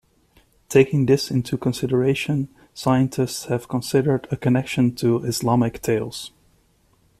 [0.67, 6.31] Taking this into consideration, scientists have considered a connection to Islamic tales.